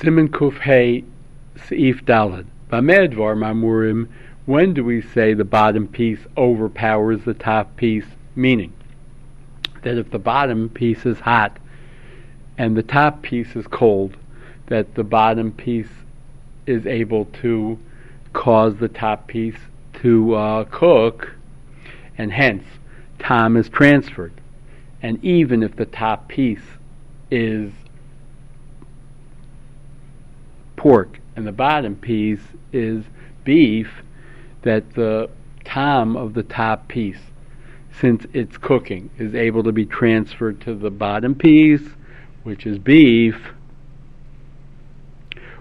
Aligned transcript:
Siman 0.00 0.28
Kuf 0.28 0.58
Hey 0.58 1.04
Seif 1.56 2.02
Dalad. 2.04 2.44
Bamedvar 2.70 3.34
Mamurim, 3.34 4.08
when 4.44 4.74
do 4.74 4.84
we 4.84 5.00
say 5.00 5.32
the 5.32 5.42
bottom 5.42 5.88
piece 5.88 6.18
overpowers 6.36 7.24
the 7.24 7.32
top 7.32 7.74
piece? 7.78 8.04
Meaning 8.34 8.74
that 9.84 9.96
if 9.96 10.10
the 10.10 10.18
bottom 10.18 10.68
piece 10.68 11.06
is 11.06 11.20
hot 11.20 11.56
and 12.58 12.76
the 12.76 12.82
top 12.82 13.22
piece 13.22 13.56
is 13.56 13.66
cold, 13.68 14.18
that 14.66 14.96
the 14.96 15.02
bottom 15.04 15.50
piece 15.50 15.88
is 16.66 16.86
able 16.86 17.24
to 17.40 17.78
cause 18.34 18.76
the 18.76 18.88
top 18.88 19.26
piece 19.26 19.56
to 20.02 20.34
uh, 20.34 20.64
cook, 20.64 21.32
and 22.18 22.34
hence 22.34 22.64
time 23.18 23.56
is 23.56 23.70
transferred. 23.70 24.42
And 25.00 25.24
even 25.24 25.62
if 25.62 25.74
the 25.76 25.86
top 25.86 26.28
piece 26.28 26.76
is 27.30 27.72
pork 30.86 31.18
and 31.34 31.44
the 31.44 31.50
bottom 31.50 31.96
piece 31.96 32.54
is 32.72 33.02
beef, 33.42 33.90
that 34.62 34.94
the 34.94 35.28
time 35.64 36.16
of 36.16 36.32
the 36.34 36.44
top 36.44 36.86
piece, 36.86 37.18
since 38.00 38.24
it's 38.32 38.56
cooking, 38.56 39.10
is 39.18 39.34
able 39.34 39.64
to 39.64 39.72
be 39.72 39.84
transferred 39.84 40.60
to 40.60 40.76
the 40.76 40.90
bottom 40.90 41.34
piece, 41.34 41.88
which 42.44 42.64
is 42.66 42.78
beef. 42.78 43.36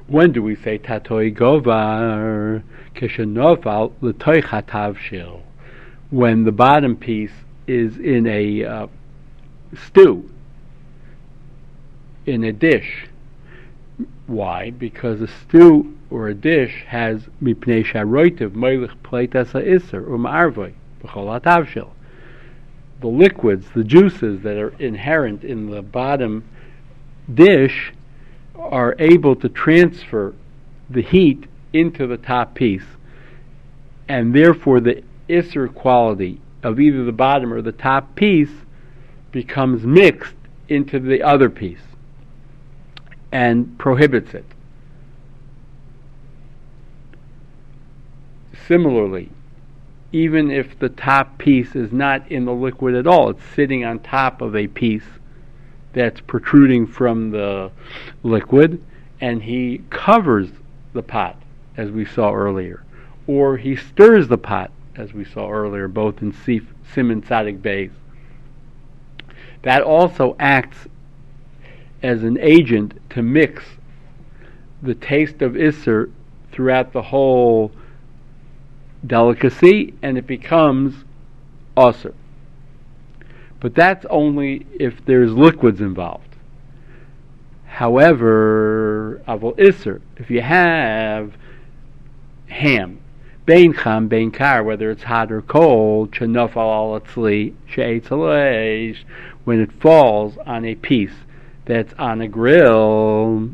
When 0.05 0.31
do 0.31 0.43
we 0.43 0.55
say 0.55 0.77
tatoi 0.77 1.35
govar 1.35 2.61
kishenofal 2.93 3.93
l'toich 4.01 4.95
shil? 4.99 5.41
When 6.11 6.43
the 6.43 6.51
bottom 6.51 6.95
piece 6.95 7.33
is 7.65 7.97
in 7.97 8.27
a 8.27 8.63
uh, 8.63 8.87
stew, 9.87 10.29
in 12.27 12.43
a 12.43 12.53
dish. 12.53 13.07
Why? 14.27 14.71
Because 14.71 15.21
a 15.21 15.27
stew 15.27 15.95
or 16.09 16.27
a 16.27 16.33
dish 16.33 16.83
has 16.87 17.29
mipnei 17.41 17.85
sharoitiv 17.85 18.51
meilich 18.51 18.95
pleitas 19.03 19.51
ha'isser 19.51 20.01
u'ma'arvoi 20.01 20.73
b'chol 21.01 21.39
hatavshil. 21.39 21.91
The 23.01 23.07
liquids, 23.07 23.67
the 23.73 23.83
juices 23.83 24.41
that 24.41 24.57
are 24.57 24.75
inherent 24.79 25.43
in 25.43 25.69
the 25.69 25.81
bottom 25.81 26.43
dish 27.33 27.93
are 28.55 28.95
able 28.99 29.35
to 29.37 29.49
transfer 29.49 30.33
the 30.89 31.01
heat 31.01 31.45
into 31.71 32.07
the 32.07 32.17
top 32.17 32.55
piece, 32.55 32.97
and 34.07 34.33
therefore 34.33 34.79
the 34.79 35.03
isser 35.29 35.73
quality 35.73 36.41
of 36.63 36.79
either 36.79 37.03
the 37.03 37.11
bottom 37.11 37.53
or 37.53 37.61
the 37.61 37.71
top 37.71 38.15
piece 38.15 38.51
becomes 39.31 39.85
mixed 39.85 40.35
into 40.67 40.99
the 40.99 41.21
other 41.21 41.49
piece 41.49 41.94
and 43.35 43.77
prohibits 43.77 44.33
it. 44.33 44.45
Similarly, 48.65 49.29
even 50.13 50.49
if 50.49 50.79
the 50.79 50.87
top 50.87 51.37
piece 51.37 51.75
is 51.75 51.91
not 51.91 52.31
in 52.31 52.45
the 52.45 52.53
liquid 52.53 52.95
at 52.95 53.05
all, 53.05 53.31
it's 53.31 53.43
sitting 53.53 53.83
on 53.83 53.99
top 53.99 54.41
of 54.41 54.55
a 54.55 54.67
piece 54.67 55.03
that's 55.91 56.21
protruding 56.21 56.87
from 56.87 57.31
the 57.31 57.71
liquid, 58.23 58.81
and 59.19 59.43
he 59.43 59.81
covers 59.89 60.47
the 60.93 61.03
pot, 61.03 61.35
as 61.75 61.91
we 61.91 62.05
saw 62.05 62.33
earlier, 62.33 62.85
or 63.27 63.57
he 63.57 63.75
stirs 63.75 64.29
the 64.29 64.37
pot, 64.37 64.71
as 64.95 65.11
we 65.11 65.25
saw 65.25 65.51
earlier, 65.51 65.89
both 65.89 66.21
in 66.21 66.31
Sif, 66.31 66.63
Siman 66.93 67.21
Tzaddik 67.21 67.61
Bays. 67.61 67.91
That 69.63 69.81
also 69.81 70.37
acts 70.39 70.87
as 72.01 72.23
an 72.23 72.37
agent 72.39 72.93
to 73.09 73.21
mix 73.21 73.63
the 74.81 74.95
taste 74.95 75.41
of 75.41 75.53
Isser 75.53 76.11
throughout 76.51 76.93
the 76.93 77.01
whole 77.01 77.71
delicacy, 79.05 79.93
and 80.01 80.17
it 80.17 80.27
becomes 80.27 81.03
Usser. 81.75 82.13
But 83.59 83.75
that's 83.75 84.05
only 84.09 84.65
if 84.79 85.03
there's 85.05 85.33
liquids 85.33 85.81
involved. 85.81 86.35
However, 87.65 89.21
Avol 89.27 89.57
Isser, 89.57 90.01
if 90.17 90.29
you 90.29 90.41
have 90.41 91.33
ham, 92.47 93.01
Bein 93.45 93.73
Cham, 93.73 94.07
Bein 94.07 94.31
Kar, 94.31 94.63
whether 94.63 94.89
it's 94.89 95.03
hot 95.03 95.31
or 95.31 95.41
cold, 95.41 96.11
Chanofal 96.11 96.55
al 96.57 96.99
when 99.43 99.61
it 99.61 99.71
falls 99.73 100.37
on 100.45 100.65
a 100.65 100.75
piece 100.75 101.13
that's 101.65 101.93
on 101.97 102.21
a 102.21 102.27
grill 102.27 103.49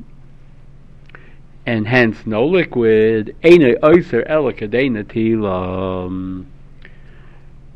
and 1.65 1.87
hence 1.87 2.25
no 2.25 2.45
liquid, 2.45 3.35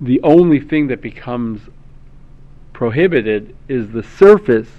the 0.01 0.19
only 0.23 0.59
thing 0.59 0.87
that 0.87 1.01
becomes 1.01 1.61
prohibited 2.73 3.55
is 3.69 3.91
the 3.91 4.03
surface 4.03 4.69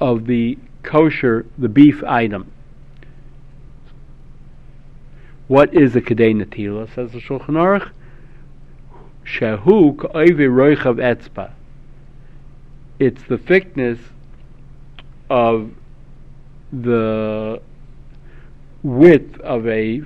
of 0.00 0.26
the 0.26 0.58
kosher, 0.82 1.46
the 1.56 1.68
beef 1.68 2.04
item. 2.04 2.52
What 5.48 5.74
is 5.74 5.96
a 5.96 6.00
kadei 6.00 6.34
natila? 6.34 6.94
Says 6.94 7.12
the 7.12 7.18
Shulchan 7.20 7.56
Aruch. 7.56 7.90
Etzba 10.98 11.52
it's 12.98 13.22
the 13.24 13.38
thickness 13.38 13.98
of 15.30 15.70
the 16.72 17.60
width 18.82 19.40
of 19.40 19.66
a 19.66 20.02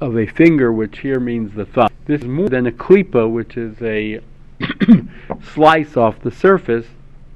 of 0.00 0.16
a 0.16 0.26
finger, 0.26 0.72
which 0.72 1.00
here 1.00 1.20
means 1.20 1.54
the 1.54 1.66
thumb. 1.66 1.88
This 2.06 2.22
is 2.22 2.26
more 2.26 2.48
than 2.48 2.66
a 2.66 2.72
klipa, 2.72 3.30
which 3.30 3.56
is 3.56 3.80
a 3.82 4.20
slice 5.54 5.96
off 5.96 6.20
the 6.20 6.30
surface. 6.30 6.86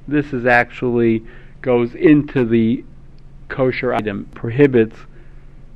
This 0.08 0.32
is 0.32 0.46
actually 0.46 1.24
goes 1.60 1.94
into 1.94 2.44
the 2.44 2.84
kosher 3.48 3.94
item, 3.94 4.26
prohibits 4.34 4.96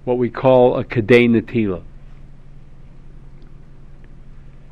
what 0.04 0.18
we 0.18 0.30
call 0.30 0.78
a 0.78 0.84
kadei 0.84 1.28
natila. 1.28 1.82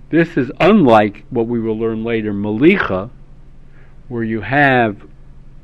This 0.08 0.36
is 0.36 0.50
unlike 0.60 1.24
what 1.30 1.46
we 1.46 1.60
will 1.60 1.78
learn 1.78 2.04
later, 2.04 2.32
malicha, 2.32 3.10
where 4.08 4.22
you 4.22 4.40
have 4.40 4.96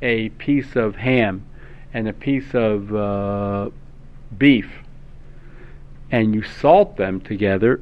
a 0.00 0.28
piece 0.30 0.74
of 0.76 0.96
ham 0.96 1.46
and 1.94 2.08
a 2.08 2.12
piece 2.12 2.54
of 2.54 2.94
uh, 2.94 3.70
beef 4.36 4.70
and 6.10 6.34
you 6.34 6.42
salt 6.42 6.96
them 6.96 7.20
together, 7.20 7.80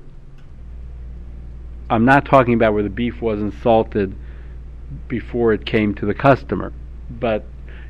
I'm 1.88 2.04
not 2.04 2.25
talking 2.25 2.54
about 2.54 2.75
where 2.75 2.82
the 2.82 2.88
beef 2.88 3.21
wasn't 3.21 3.54
salted 3.62 4.15
before 5.09 5.53
it 5.53 5.65
came 5.66 5.94
to 5.97 6.06
the 6.06 6.15
customer, 6.15 6.72
but 7.10 7.44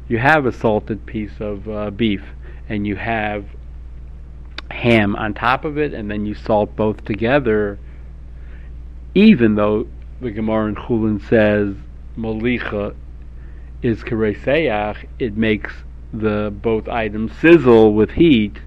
you 0.08 0.18
have 0.18 0.46
a 0.46 0.52
salted 0.52 1.04
piece 1.06 1.40
of 1.40 1.68
uh, 1.68 1.90
beef 1.90 2.22
and 2.68 2.86
you 2.86 2.96
have 2.96 3.44
ham 4.70 5.16
on 5.16 5.34
top 5.34 5.64
of 5.64 5.76
it, 5.76 5.92
and 5.92 6.10
then 6.10 6.24
you 6.24 6.34
salt 6.34 6.74
both 6.76 7.04
together, 7.04 7.78
even 9.14 9.56
though 9.56 9.86
the 10.20 10.30
Gemara 10.30 10.68
in 10.68 10.74
Chulin 10.76 11.20
says 11.28 11.74
malicha 12.20 12.94
is 13.82 14.02
kareseach, 14.02 15.06
it 15.18 15.36
makes 15.36 15.72
the 16.12 16.52
both 16.62 16.88
items 16.88 17.32
sizzle 17.40 17.94
with 17.94 18.10
heat, 18.10 18.58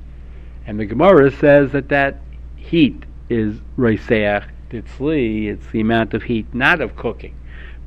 and 0.66 0.80
the 0.80 0.86
Gemara 0.86 1.30
says 1.32 1.72
that 1.72 1.90
that 1.90 2.20
heat 2.56 3.04
is 3.30 3.60
reiseach 3.78 4.46
ditzli, 4.70 5.48
it's 5.48 5.68
the 5.68 5.82
amount 5.82 6.14
of 6.14 6.24
heat 6.24 6.52
not 6.54 6.82
of 6.82 6.96
cooking, 6.96 7.36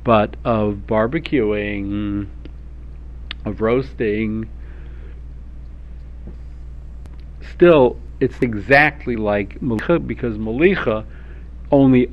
but 0.03 0.35
of 0.45 0.83
barbecuing, 0.87 2.27
of 3.45 3.61
roasting. 3.61 4.49
Still, 7.53 7.97
it's 8.19 8.41
exactly 8.41 9.15
like 9.15 9.59
malicha 9.59 10.05
because 10.05 10.37
malicha 10.37 11.05
only 11.71 12.09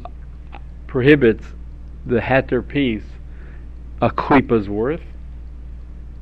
prohibits 0.86 1.44
the 2.06 2.18
heter 2.18 2.66
piece 2.66 3.04
a 4.04 4.10
klipa's 4.10 4.68
worth, 4.68 5.00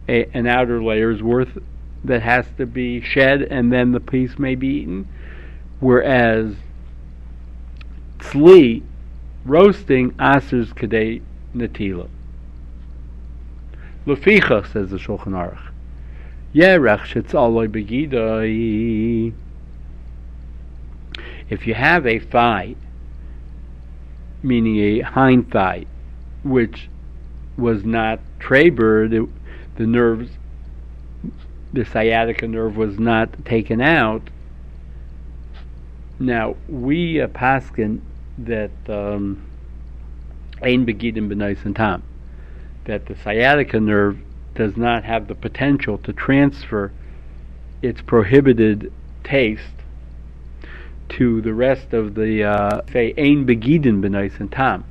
a, 0.08 0.24
an 0.34 0.46
outer 0.46 0.80
layer's 0.80 1.20
worth 1.20 1.58
that 2.04 2.22
has 2.22 2.46
to 2.56 2.64
be 2.64 3.00
shed 3.00 3.42
and 3.42 3.72
then 3.72 3.90
the 3.90 3.98
piece 3.98 4.38
may 4.38 4.54
be 4.54 4.68
eaten. 4.68 5.08
Whereas 5.80 6.54
tzli, 8.18 8.84
roasting, 9.44 10.12
asers 10.12 10.72
kadei 10.72 11.22
natila. 11.56 12.08
Leficha, 14.06 14.72
says 14.72 14.90
the 14.90 14.98
Shulchan 14.98 15.32
Aruch. 15.32 15.72
Yerech 16.54 17.00
shetzaloi 17.00 17.66
begidai. 17.66 19.32
If 21.50 21.66
you 21.66 21.74
have 21.74 22.06
a 22.06 22.20
thigh, 22.20 22.76
meaning 24.40 24.78
a 24.78 25.00
hind 25.00 25.50
thigh, 25.50 25.86
which 26.44 26.88
was 27.56 27.84
not 27.84 28.20
treibered, 28.38 29.12
it, 29.12 29.28
the 29.76 29.86
nerves 29.86 30.30
the 31.72 31.84
sciatica 31.84 32.46
nerve 32.46 32.76
was 32.76 32.98
not 32.98 33.44
taken 33.46 33.80
out. 33.80 34.22
Now 36.18 36.56
we 36.68 37.20
uh, 37.20 37.28
paskin 37.28 38.00
that 38.38 38.70
um, 38.88 39.42
ein 40.62 40.86
begidim 40.86 41.30
and 41.64 41.76
tam, 41.76 42.02
that 42.84 43.06
the 43.06 43.16
sciatica 43.16 43.80
nerve 43.80 44.18
does 44.54 44.76
not 44.76 45.04
have 45.04 45.28
the 45.28 45.34
potential 45.34 45.98
to 45.98 46.12
transfer 46.12 46.92
its 47.80 48.02
prohibited 48.02 48.92
taste 49.24 49.62
to 51.08 51.40
the 51.40 51.52
rest 51.52 51.92
of 51.92 52.14
the 52.14 52.44
uh, 52.44 52.80
say 52.92 53.14
ein 53.16 53.46
begidin 53.46 54.02
b'nais 54.02 54.38
and 54.40 54.52
tam. 54.52 54.84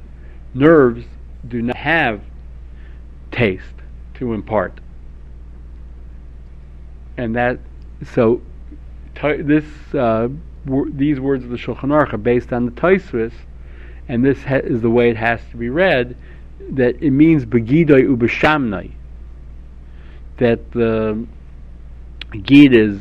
Nerves 0.54 1.06
do 1.48 1.62
not 1.62 1.78
have 1.78 2.22
taste 3.32 3.66
to 4.16 4.34
impart, 4.34 4.80
and 7.18 7.36
that 7.36 7.60
so 8.04 8.42
t- 9.16 9.42
this 9.42 9.66
uh, 9.94 10.28
w- 10.66 10.92
these 10.94 11.20
words 11.20 11.44
of 11.44 11.50
the 11.50 11.58
Shulchan 11.58 11.90
Aruch 11.90 12.14
are 12.14 12.18
based 12.18 12.54
on 12.54 12.66
the 12.66 12.72
Taisvis, 12.72 13.34
and 14.08 14.24
this 14.24 14.44
ha- 14.44 14.56
is 14.58 14.82
the 14.82 14.90
way 14.90 15.10
it 15.10 15.18
has 15.18 15.40
to 15.52 15.58
be 15.58 15.70
read. 15.70 16.16
That 16.72 17.02
it 17.02 17.12
means 17.12 17.46
begidoi 17.46 18.04
ubeshamnai. 18.04 18.92
That 20.38 20.72
the 20.72 21.26
gid 22.44 22.76
is 22.76 23.00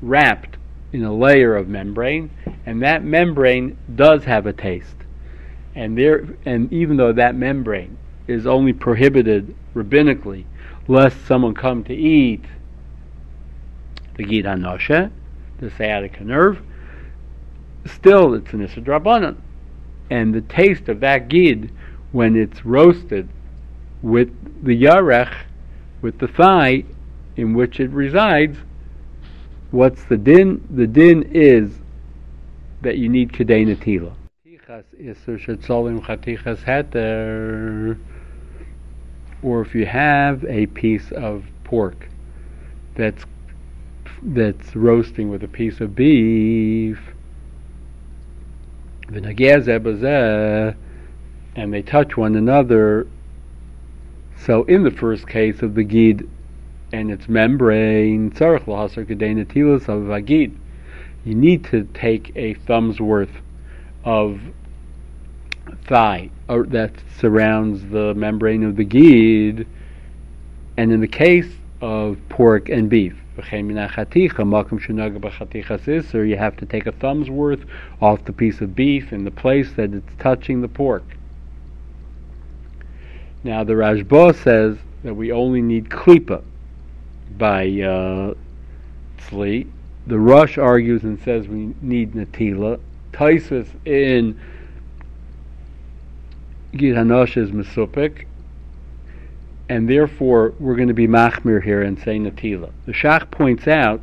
wrapped 0.00 0.56
in 0.92 1.04
a 1.04 1.14
layer 1.14 1.56
of 1.56 1.68
membrane, 1.68 2.30
and 2.66 2.82
that 2.82 3.04
membrane 3.04 3.76
does 3.94 4.24
have 4.24 4.46
a 4.46 4.52
taste. 4.52 4.96
And 5.74 5.96
there, 5.96 6.26
and 6.44 6.72
even 6.72 6.96
though 6.96 7.12
that 7.12 7.34
membrane 7.34 7.96
is 8.30 8.46
only 8.46 8.72
prohibited 8.72 9.54
rabbinically, 9.74 10.44
lest 10.88 11.26
someone 11.26 11.54
come 11.54 11.84
to 11.84 11.94
eat 11.94 12.44
the 14.16 14.24
gid 14.24 14.44
hanoshe, 14.44 15.10
the 15.58 15.70
sciatica 15.70 16.24
nerve, 16.24 16.62
still 17.86 18.34
it's 18.34 18.52
an 18.52 18.62
issa 18.62 19.36
And 20.10 20.34
the 20.34 20.42
taste 20.42 20.88
of 20.88 21.00
that 21.00 21.28
gid, 21.28 21.70
when 22.12 22.36
it's 22.36 22.64
roasted 22.64 23.28
with 24.02 24.30
the 24.64 24.82
yarech, 24.82 25.34
with 26.02 26.18
the 26.18 26.28
thigh 26.28 26.84
in 27.36 27.54
which 27.54 27.80
it 27.80 27.90
resides, 27.90 28.58
what's 29.70 30.04
the 30.04 30.16
din? 30.16 30.66
The 30.70 30.86
din 30.86 31.30
is 31.32 31.78
that 32.82 32.98
you 32.98 33.08
need 33.08 33.32
kedei 33.32 33.66
natila. 33.66 34.14
Or 39.42 39.62
if 39.62 39.74
you 39.74 39.86
have 39.86 40.44
a 40.44 40.66
piece 40.66 41.10
of 41.12 41.44
pork 41.64 42.08
that's 42.94 43.24
that's 44.22 44.76
roasting 44.76 45.30
with 45.30 45.42
a 45.42 45.48
piece 45.48 45.80
of 45.80 45.94
beef, 45.94 46.98
and 49.12 49.24
they 51.72 51.82
touch 51.82 52.16
one 52.16 52.36
another. 52.36 53.06
So 54.36 54.64
in 54.64 54.82
the 54.82 54.90
first 54.90 55.26
case 55.26 55.62
of 55.62 55.74
the 55.74 55.84
gid 55.84 56.28
and 56.92 57.10
its 57.10 57.28
membrane, 57.28 58.32
you 61.24 61.34
need 61.34 61.64
to 61.64 61.84
take 61.94 62.32
a 62.36 62.54
thumb's 62.54 63.00
worth 63.00 63.40
of 64.04 64.40
thigh 65.86 66.30
or 66.48 66.64
that 66.64 66.92
surrounds 67.18 67.84
the 67.90 68.14
membrane 68.14 68.62
of 68.62 68.76
the 68.76 68.84
gid, 68.84 69.66
and 70.76 70.92
in 70.92 71.00
the 71.00 71.08
case 71.08 71.52
of 71.80 72.18
pork 72.28 72.68
and 72.68 72.90
beef, 72.90 73.14
you 73.36 73.42
have 76.36 76.56
to 76.56 76.66
take 76.66 76.86
a 76.86 76.92
thumb's 76.92 77.30
worth 77.30 77.64
off 78.00 78.24
the 78.24 78.32
piece 78.32 78.60
of 78.60 78.74
beef 78.74 79.12
in 79.12 79.24
the 79.24 79.30
place 79.30 79.72
that 79.74 79.94
it's 79.94 80.12
touching 80.18 80.60
the 80.60 80.68
pork. 80.68 81.04
Now 83.42 83.64
the 83.64 83.72
Rashba 83.72 84.34
says 84.34 84.76
that 85.02 85.14
we 85.14 85.32
only 85.32 85.62
need 85.62 85.88
klipa 85.88 86.42
by 87.38 87.64
uh, 87.64 88.34
tzli. 89.18 89.66
The 90.06 90.18
Rosh 90.18 90.58
argues 90.58 91.04
and 91.04 91.18
says 91.22 91.48
we 91.48 91.74
need 91.80 92.12
natila. 92.12 92.80
Taisus 93.12 93.68
in 93.86 94.38
Gid 96.76 96.94
Hanosh 96.94 97.36
is 97.36 97.50
Mesupik, 97.50 98.26
and 99.68 99.88
therefore 99.88 100.54
we're 100.60 100.76
going 100.76 100.88
to 100.88 100.94
be 100.94 101.08
machmir 101.08 101.62
here 101.62 101.82
and 101.82 101.98
say 101.98 102.16
natila. 102.18 102.70
The 102.86 102.92
Shach 102.92 103.28
points 103.30 103.66
out 103.66 104.00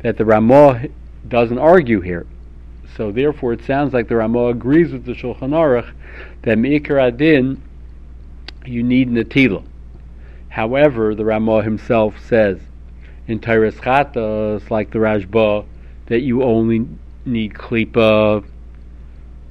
that 0.00 0.16
the 0.16 0.24
Ramah 0.24 0.88
doesn't 1.28 1.58
argue 1.58 2.00
here, 2.00 2.26
so 2.96 3.12
therefore 3.12 3.52
it 3.52 3.64
sounds 3.64 3.94
like 3.94 4.08
the 4.08 4.16
Ramah 4.16 4.48
agrees 4.48 4.90
with 4.90 5.04
the 5.04 5.12
Shulchan 5.12 5.50
Aruch 5.50 5.92
that 6.42 6.58
meikar 6.58 7.00
adin 7.06 7.62
you 8.64 8.82
need 8.82 9.08
natila. 9.08 9.64
However, 10.48 11.14
the 11.14 11.24
Ramah 11.24 11.62
himself 11.62 12.18
says 12.18 12.58
in 13.28 13.38
Chatas, 13.38 14.70
like 14.70 14.90
the 14.90 14.98
Rashba, 14.98 15.64
that 16.06 16.20
you 16.20 16.42
only 16.42 16.88
need 17.24 17.54
klipa. 17.54 18.44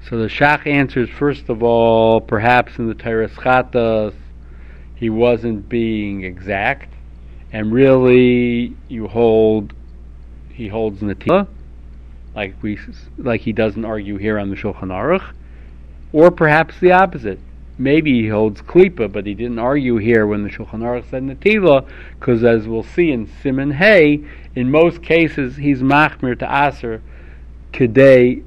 So 0.07 0.19
the 0.19 0.28
Shach 0.28 0.68
answers 0.68 1.10
first 1.10 1.50
of 1.50 1.63
all, 1.63 2.22
perhaps 2.22 2.78
in 2.78 2.88
the 2.88 2.94
Toras 2.94 3.31
Chatas 3.31 4.13
he 4.94 5.10
wasn't 5.10 5.68
being 5.68 6.24
exact, 6.24 6.94
and 7.52 7.72
really 7.72 8.75
you 8.88 9.07
hold 9.07 9.74
he 10.54 10.68
holds 10.68 11.02
natila, 11.02 11.48
like 12.36 12.56
we 12.62 12.78
like 13.18 13.42
he 13.42 13.52
doesn't 13.52 13.84
argue 13.84 14.18
here 14.18 14.38
on 14.38 14.52
the 14.52 14.56
Shulchan 14.56 14.90
Aruch, 14.90 15.34
or 16.13 16.30
perhaps 16.30 16.80
the 16.80 16.92
opposite. 16.92 17.40
Maybe 17.80 18.22
he 18.22 18.28
holds 18.30 18.62
klipa, 18.62 19.12
but 19.12 19.25
he 19.25 19.34
didn't 19.34 19.60
argue 19.60 19.98
here 19.98 20.28
when 20.28 20.44
the 20.44 20.50
Shulchan 20.50 20.81
Aruch 20.81 21.10
said 21.10 21.24
natila, 21.24 21.84
because 22.19 22.44
as 22.44 22.68
we'll 22.68 22.84
see 22.84 23.12
in 23.12 23.25
Siman 23.25 23.74
Hay, 23.74 24.24
in 24.54 24.69
most 24.69 25.01
cases 25.01 25.58
he's 25.58 25.81
machmir 25.81 26.38
to 26.38 26.46
aser 26.46 27.01
kedei 27.74 28.44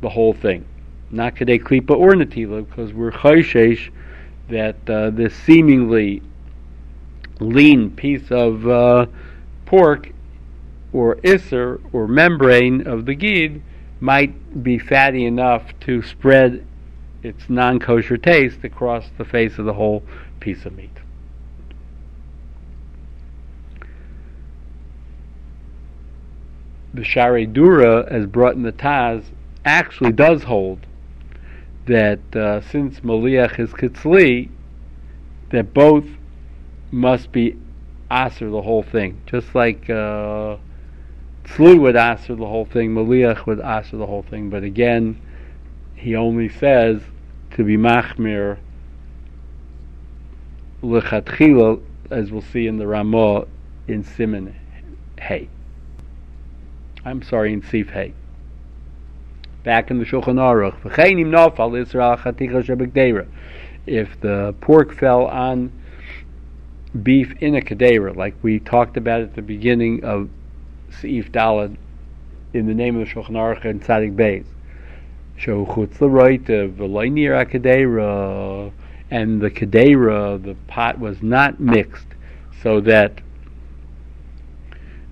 the 0.00 0.08
whole 0.08 0.32
thing, 0.32 0.64
not 1.10 1.36
kedei 1.36 1.60
klipa 1.60 1.96
or 1.96 2.12
natila, 2.12 2.66
because 2.68 2.92
we're 2.92 3.12
chayshesh 3.12 3.90
that 4.48 4.76
uh, 4.88 5.10
this 5.10 5.34
seemingly 5.34 6.22
lean 7.40 7.90
piece 7.90 8.30
of 8.30 8.66
uh, 8.68 9.06
pork 9.66 10.12
or 10.92 11.16
isser 11.16 11.80
or 11.92 12.08
membrane 12.08 12.86
of 12.86 13.06
the 13.06 13.14
gid 13.14 13.62
might 14.00 14.62
be 14.62 14.78
fatty 14.78 15.24
enough 15.24 15.72
to 15.80 16.02
spread 16.02 16.66
its 17.22 17.48
non-kosher 17.48 18.16
taste 18.16 18.64
across 18.64 19.10
the 19.18 19.24
face 19.24 19.58
of 19.58 19.66
the 19.66 19.74
whole 19.74 20.02
piece 20.40 20.64
of 20.64 20.74
meat. 20.74 20.90
The 26.92 27.02
Sha'arei 27.02 27.52
Dura, 27.52 28.04
as 28.10 28.26
brought 28.26 28.54
in 28.54 28.62
the 28.62 28.72
Taz, 28.72 29.24
actually 29.64 30.12
does 30.12 30.44
hold 30.44 30.86
that 31.86 32.36
uh, 32.36 32.60
since 32.60 33.00
Maliach 33.00 33.58
is 33.58 33.70
Kitzli, 33.70 34.48
that 35.50 35.74
both 35.74 36.06
must 36.90 37.32
be 37.32 37.56
Aser 38.10 38.50
the 38.50 38.62
whole 38.62 38.82
thing. 38.82 39.20
Just 39.26 39.54
like 39.54 39.88
uh, 39.90 40.56
would 41.58 41.96
Aser 41.96 42.36
the 42.36 42.46
whole 42.46 42.64
thing, 42.64 42.94
Maliach 42.94 43.46
would 43.46 43.60
Aser 43.60 43.96
the 43.96 44.06
whole 44.06 44.22
thing. 44.22 44.50
But 44.50 44.62
again, 44.62 45.20
he 45.94 46.14
only 46.14 46.48
says 46.48 47.02
to 47.52 47.64
be 47.64 47.76
Machmir 47.76 48.58
Lechatchila, 50.82 51.82
as 52.10 52.30
we'll 52.30 52.42
see 52.42 52.66
in 52.66 52.78
the 52.78 52.86
Ramah 52.86 53.46
in 53.86 54.04
Siman 54.04 54.54
Hay. 55.20 55.48
I'm 57.04 57.22
sorry, 57.22 57.52
in 57.52 57.62
Sif 57.62 57.90
Hay 57.90 58.14
back 59.62 59.90
in 59.90 59.98
the 59.98 60.04
Shulchan 60.04 60.36
Aruch. 60.36 60.76
If 63.86 64.20
the 64.20 64.54
pork 64.60 64.94
fell 64.94 65.26
on 65.26 65.72
beef 67.02 67.32
in 67.40 67.54
a 67.54 67.60
kadera, 67.60 68.14
like 68.16 68.34
we 68.42 68.58
talked 68.58 68.96
about 68.96 69.20
at 69.20 69.34
the 69.34 69.42
beginning 69.42 70.04
of 70.04 70.28
Seif 70.90 71.30
Dalad, 71.30 71.76
in 72.52 72.66
the 72.66 72.74
name 72.74 73.00
of 73.00 73.06
the 73.06 73.14
Shulchan 73.14 73.30
Aruch 73.30 73.64
and 73.64 73.82
Tzadik 73.82 74.16
Beis, 74.16 74.44
show 75.36 75.64
chutz 75.66 76.00
l'roita 76.00 76.72
v'loinir 76.74 77.48
kadera, 77.50 78.72
and 79.10 79.40
the 79.40 79.50
kadera, 79.50 80.42
the 80.42 80.54
pot 80.66 80.98
was 80.98 81.22
not 81.22 81.60
mixed, 81.60 82.06
so 82.62 82.80
that 82.80 83.20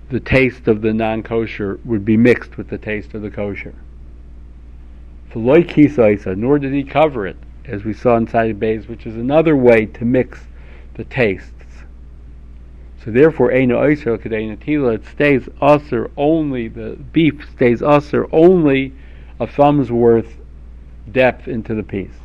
the 0.09 0.19
taste 0.19 0.67
of 0.67 0.81
the 0.81 0.93
non-kosher 0.93 1.79
would 1.85 2.03
be 2.03 2.17
mixed 2.17 2.57
with 2.57 2.67
the 2.69 2.77
taste 2.77 3.13
of 3.13 3.21
the 3.21 3.29
kosher 3.29 3.75
nor 5.35 6.59
did 6.59 6.73
he 6.73 6.83
cover 6.83 7.27
it, 7.27 7.37
as 7.65 7.83
we 7.83 7.93
saw 7.93 8.17
inside 8.17 8.47
the 8.47 8.53
bays, 8.53 8.87
which 8.87 9.05
is 9.05 9.15
another 9.15 9.55
way 9.55 9.85
to 9.85 10.05
mix 10.05 10.39
the 10.95 11.03
tastes. 11.05 11.53
So 13.03 13.11
therefore, 13.11 13.51
Eino 13.51 13.77
Oiser 13.77 14.17
Kadei 14.17 14.55
Natila, 14.55 14.95
it 14.95 15.05
stays 15.05 15.47
usher 15.61 16.11
only, 16.17 16.67
the 16.67 16.97
beef 17.11 17.47
stays 17.55 17.81
usher 17.81 18.27
only 18.33 18.93
a 19.39 19.47
thumb's 19.47 19.91
worth 19.91 20.35
depth 21.11 21.47
into 21.47 21.73
the 21.73 21.83
piece. 21.83 22.19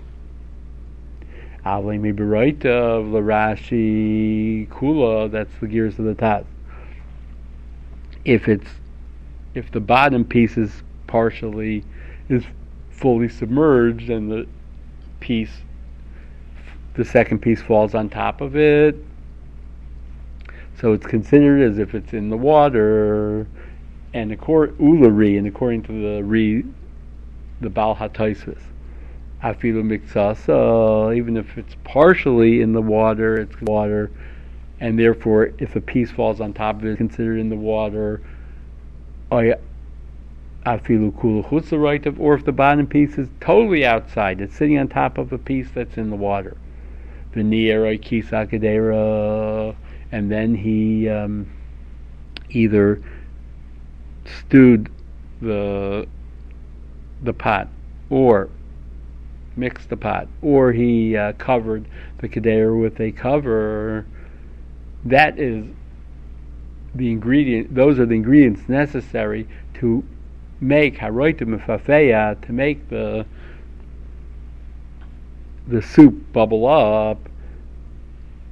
Avli 1.64 1.98
Mibiraita 1.98 2.66
of 2.66 3.06
Larashi 3.06 4.68
Kula, 4.68 5.30
that's 5.30 5.54
the 5.60 5.66
gears 5.66 5.98
of 5.98 6.04
the 6.04 6.14
Taz. 6.14 6.44
If 8.24 8.48
it's 8.48 8.68
if 9.54 9.70
the 9.70 9.80
bottom 9.80 10.24
piece 10.24 10.56
is 10.56 10.82
partially 11.06 11.84
is 12.28 12.44
fully 12.96 13.28
submerged 13.28 14.10
and 14.10 14.30
the 14.30 14.46
piece 15.20 15.62
the 16.94 17.04
second 17.04 17.40
piece 17.40 17.60
falls 17.60 17.94
on 17.94 18.08
top 18.08 18.40
of 18.40 18.56
it. 18.56 18.96
So 20.80 20.92
it's 20.92 21.06
considered 21.06 21.62
as 21.62 21.78
if 21.78 21.94
it's 21.94 22.12
in 22.12 22.30
the 22.30 22.36
water. 22.36 23.46
And 24.12 24.30
according 24.30 24.76
and 24.78 25.46
according 25.46 25.82
to 25.84 25.92
the 25.92 26.22
re 26.22 26.64
the 27.60 27.70
Baal 27.70 27.96
HaTaisvis 27.96 28.60
afilu 29.42 29.82
miksasa 29.82 31.16
even 31.16 31.36
if 31.36 31.58
it's 31.58 31.76
partially 31.84 32.60
in 32.60 32.72
the 32.72 32.82
water 32.82 33.40
it's 33.40 33.60
water. 33.60 34.10
And 34.78 34.98
therefore 34.98 35.52
if 35.58 35.74
a 35.74 35.80
piece 35.80 36.12
falls 36.12 36.40
on 36.40 36.52
top 36.52 36.76
of 36.76 36.84
it 36.84 36.90
it's 36.90 36.98
considered 36.98 37.38
in 37.38 37.48
the 37.48 37.56
water 37.56 38.20
oh, 39.32 39.54
afilu 40.64 41.12
kula 41.12 42.18
or 42.18 42.34
if 42.34 42.44
the 42.44 42.52
bottom 42.52 42.86
piece 42.86 43.18
is 43.18 43.28
totally 43.40 43.84
outside, 43.84 44.40
it's 44.40 44.56
sitting 44.56 44.78
on 44.78 44.88
top 44.88 45.18
of 45.18 45.32
a 45.32 45.38
piece 45.38 45.70
that's 45.74 45.96
in 45.96 46.10
the 46.10 46.16
water. 46.16 46.56
V'niyeroi 47.34 48.00
kisakadera, 48.00 49.74
and 50.12 50.30
then 50.30 50.54
he 50.54 51.08
um, 51.08 51.50
either 52.50 53.02
stewed 54.24 54.90
the 55.40 56.06
the 57.22 57.32
pot, 57.32 57.68
or 58.10 58.48
mixed 59.56 59.88
the 59.88 59.96
pot, 59.96 60.28
or 60.42 60.72
he 60.72 61.16
uh, 61.16 61.32
covered 61.34 61.86
the 62.18 62.28
kadera 62.28 62.80
with 62.80 63.00
a 63.00 63.12
cover. 63.12 64.06
That 65.04 65.38
is 65.38 65.66
the 66.94 67.10
ingredient; 67.10 67.74
those 67.74 67.98
are 67.98 68.06
the 68.06 68.14
ingredients 68.14 68.68
necessary 68.68 69.48
to 69.74 70.04
make 70.60 70.98
haroita 70.98 71.42
mefafeya 71.42 72.40
to 72.42 72.52
make 72.52 72.88
the 72.88 73.26
the 75.66 75.80
soup 75.80 76.32
bubble 76.32 76.66
up, 76.66 77.28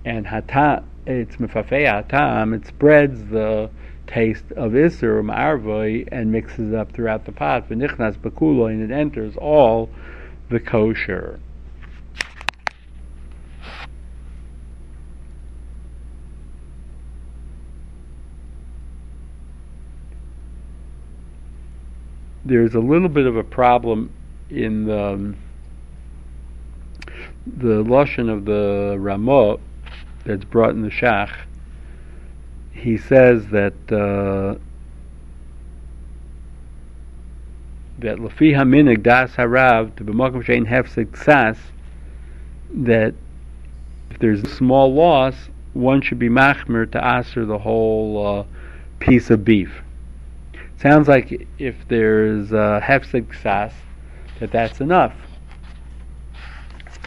and 0.04 0.26
hata 0.26 0.82
it's 1.06 1.36
mefafeya 1.36 2.06
tam 2.08 2.54
it 2.54 2.66
spreads 2.66 3.24
the 3.26 3.68
taste 4.06 4.50
of 4.52 4.72
isur 4.72 5.22
ma'arvoi 5.22 6.08
and 6.12 6.30
mixes 6.30 6.72
it 6.72 6.74
up 6.74 6.92
throughout 6.92 7.24
the 7.24 7.32
pot. 7.32 7.68
V'nichnas 7.68 8.16
bakulo 8.16 8.70
and 8.70 8.82
it 8.90 8.94
enters 8.94 9.36
all 9.36 9.88
the 10.48 10.60
kosher. 10.60 11.38
There's 22.44 22.74
a 22.74 22.80
little 22.80 23.08
bit 23.08 23.26
of 23.26 23.36
a 23.36 23.44
problem 23.44 24.12
in 24.50 24.84
the, 24.84 25.04
um, 25.04 25.36
the 27.46 27.84
lashon 27.84 28.32
of 28.32 28.44
the 28.44 28.96
Ramah 28.98 29.58
that's 30.24 30.44
brought 30.44 30.70
in 30.70 30.82
the 30.82 30.90
Shach. 30.90 31.32
He 32.72 32.96
says 32.96 33.46
that 33.48 33.74
uh, 33.92 34.58
that 37.98 38.18
lefi 38.18 38.54
haminig 38.54 39.02
das 39.02 39.32
harav 39.32 39.94
to 39.96 40.04
b'makom 40.04 40.44
shein 40.44 40.68
hefsek 40.68 41.16
sas 41.16 41.56
that 42.74 43.14
if 44.10 44.18
there's 44.18 44.42
a 44.42 44.48
small 44.48 44.92
loss, 44.92 45.34
one 45.74 46.00
should 46.02 46.18
be 46.18 46.28
machmer 46.28 46.90
to 46.90 47.04
answer 47.04 47.44
the 47.44 47.58
whole 47.58 48.26
uh, 48.26 48.44
piece 48.98 49.30
of 49.30 49.44
beef. 49.44 49.82
Sounds 50.82 51.06
like 51.06 51.46
if 51.58 51.76
there's 51.86 52.50
a 52.50 52.82
hefsek 52.82 53.40
sas, 53.40 53.72
that 54.40 54.50
that's 54.50 54.80
enough. 54.80 55.14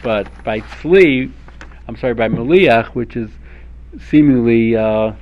But 0.02 0.28
by 0.44 0.60
tzli, 0.60 1.30
I'm 1.86 1.94
sorry, 1.98 2.14
by 2.14 2.30
maliach, 2.30 2.94
which 2.94 3.16
is 3.16 3.28
seemingly 4.08 4.74
uh, 4.76 5.12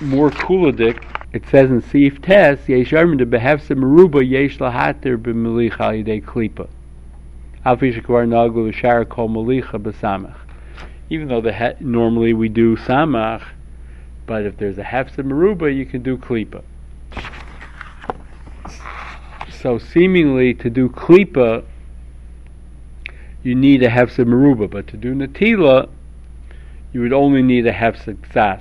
more 0.00 0.30
kuladik, 0.30 1.02
it 1.32 1.44
says 1.48 1.72
in 1.72 1.82
Sif 1.82 2.22
Tes, 2.22 2.68
Yesh 2.68 2.92
Armin 2.92 3.18
de 3.18 3.26
Behefse 3.26 3.76
Meruba 3.76 4.22
Yesh 4.24 4.60
Lahater 4.60 5.18
B'Melicha 5.18 6.04
Yidei 6.04 6.22
Klipa. 6.22 6.68
Alfi 7.66 8.00
Shekvar 8.00 8.28
Naglu 8.28 8.72
Shara 8.72 9.08
Kol 9.08 9.28
Melicha 9.28 9.82
B'Samach. 9.82 10.36
Even 11.10 11.26
though 11.26 11.40
the 11.40 11.52
he- 11.52 11.84
normally 11.84 12.32
we 12.32 12.48
do 12.48 12.76
Samach, 12.76 13.42
but 14.24 14.46
if 14.46 14.56
there's 14.56 14.78
a 14.78 14.84
Hefse 14.84 15.16
Meruba, 15.16 15.76
you 15.76 15.84
can 15.84 16.00
do 16.00 16.16
Klipa. 16.16 16.62
So 19.64 19.78
seemingly 19.78 20.52
to 20.52 20.68
do 20.68 20.90
klipa, 20.90 21.64
you 23.42 23.54
need 23.54 23.82
a 23.82 23.88
hefsed 23.88 24.26
meruba, 24.26 24.68
but 24.68 24.86
to 24.88 24.98
do 24.98 25.14
natila, 25.14 25.88
you 26.92 27.00
would 27.00 27.14
only 27.14 27.40
need 27.40 27.66
a 27.66 27.72
hefsed 27.72 28.30
sas. 28.30 28.60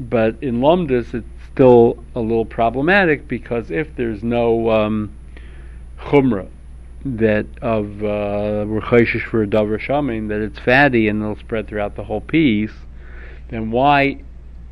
But 0.00 0.42
in 0.42 0.60
lumdus, 0.60 1.12
it's 1.12 1.26
still 1.52 2.02
a 2.14 2.20
little 2.20 2.46
problematic 2.46 3.28
because 3.28 3.70
if 3.70 3.94
there's 3.94 4.22
no 4.22 4.70
um, 4.70 5.14
chumrah 6.00 6.48
that 7.04 7.44
of 7.60 8.02
uh, 8.02 8.64
for 8.64 9.42
a 9.42 9.46
davar 9.46 9.78
shamin, 9.78 10.28
that 10.28 10.40
it's 10.40 10.58
fatty 10.60 11.08
and 11.08 11.22
it'll 11.22 11.36
spread 11.36 11.68
throughout 11.68 11.94
the 11.94 12.04
whole 12.04 12.22
piece, 12.22 12.72
then 13.50 13.70
why? 13.70 14.22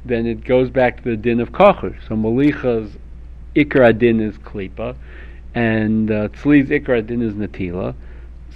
Then 0.07 0.25
it 0.25 0.43
goes 0.43 0.71
back 0.71 1.03
to 1.03 1.11
the 1.11 1.19
din 1.19 1.39
of 1.41 1.53
kocher. 1.53 1.97
So 2.09 2.15
malichas 2.15 2.97
Ikar 3.55 3.89
Adin 3.89 4.21
is 4.21 4.37
Klipa, 4.39 4.97
and 5.55 6.11
uh, 6.11 6.29
Tzli's 6.29 6.71
Ikar 6.71 6.99
Adin 6.99 7.23
is 7.23 7.35
Natila. 7.35 7.95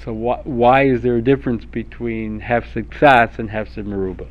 So 0.05 0.13
wh- 0.15 0.47
why 0.47 0.85
is 0.85 1.03
there 1.03 1.17
a 1.17 1.23
difference 1.23 1.65
between 1.65 2.41
Hefsed 2.41 2.91
Ksas 2.91 3.39
and 3.39 3.51
Hefsed 3.51 3.85
Meruba? 3.85 4.27